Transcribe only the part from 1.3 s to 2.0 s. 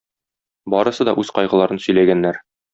кайгыларын